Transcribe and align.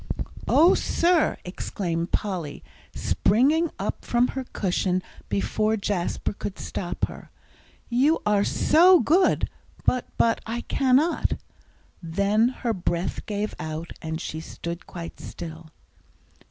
"Oh, 0.47 0.73
sir," 0.73 1.37
exclaimed 1.45 2.11
Polly, 2.11 2.63
springing 2.95 3.69
off 3.77 3.93
from 4.01 4.29
her 4.29 4.45
cushion 4.51 5.03
before 5.29 5.77
Jasper 5.77 6.33
could 6.33 6.57
stop 6.57 7.05
her. 7.05 7.29
"You 7.87 8.19
are 8.25 8.43
so 8.43 8.99
good 8.99 9.47
but 9.85 10.07
but 10.17 10.41
I 10.47 10.61
cannot," 10.61 11.33
then 12.01 12.47
her 12.65 12.73
breath 12.73 13.23
gave 13.27 13.53
out, 13.59 13.91
and 14.01 14.19
she 14.19 14.39
stood 14.39 14.87
quite 14.87 15.19
still. 15.19 15.69